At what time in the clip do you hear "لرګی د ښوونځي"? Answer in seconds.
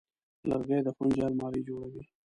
0.49-1.21